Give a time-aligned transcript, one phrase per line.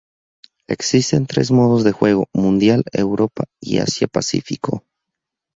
[0.67, 4.83] Existen tres modos de juego: Mundial, Europa y Asia-Pacífico.